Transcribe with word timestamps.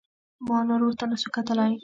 ما 0.47 0.57
نور 0.67 0.81
ورته 0.83 1.05
نسو 1.09 1.27
کتلاى. 1.35 1.73